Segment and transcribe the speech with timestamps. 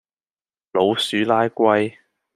[0.73, 1.95] 老鼠拉龜